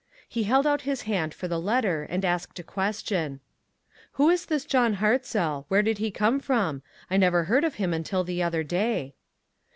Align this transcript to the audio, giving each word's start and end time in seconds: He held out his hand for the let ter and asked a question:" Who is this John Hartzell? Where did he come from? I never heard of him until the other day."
He 0.27 0.45
held 0.45 0.65
out 0.65 0.81
his 0.81 1.03
hand 1.03 1.31
for 1.31 1.47
the 1.47 1.59
let 1.61 1.81
ter 1.81 2.05
and 2.09 2.25
asked 2.25 2.57
a 2.57 2.63
question:" 2.63 3.39
Who 4.13 4.31
is 4.31 4.47
this 4.47 4.65
John 4.65 4.95
Hartzell? 4.95 5.65
Where 5.67 5.83
did 5.83 5.99
he 5.99 6.09
come 6.09 6.39
from? 6.39 6.81
I 7.11 7.17
never 7.17 7.43
heard 7.43 7.63
of 7.63 7.75
him 7.75 7.93
until 7.93 8.23
the 8.23 8.41
other 8.41 8.63
day." 8.63 9.13